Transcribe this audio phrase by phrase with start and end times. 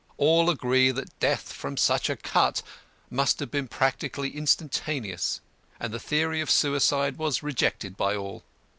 [0.17, 2.63] All agreed that death from such a cut
[3.11, 5.41] must have been practically instantaneous,
[5.79, 8.43] and the theory of suicide was rejected by all.